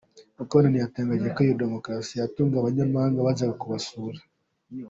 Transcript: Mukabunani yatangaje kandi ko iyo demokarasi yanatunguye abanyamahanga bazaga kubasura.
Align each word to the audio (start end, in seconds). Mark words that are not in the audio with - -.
Mukabunani 0.37 0.77
yatangaje 0.79 1.21
kandi 1.25 1.33
ko 1.37 1.41
iyo 1.45 1.55
demokarasi 1.63 2.13
yanatunguye 2.13 2.59
abanyamahanga 2.59 3.25
bazaga 3.27 3.55
kubasura. 3.61 4.19